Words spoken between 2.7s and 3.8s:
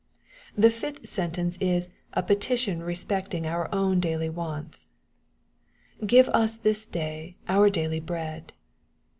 respecting our